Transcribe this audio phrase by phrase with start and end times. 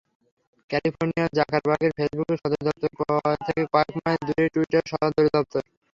[0.69, 2.89] ক্যালিফোর্নিয়ায় জাকারবার্গের ফেসবুকের সদর দপ্তর
[3.47, 5.61] থেকে কয়েক মাইল দূরেই টুইটারের সদর সপ্তর।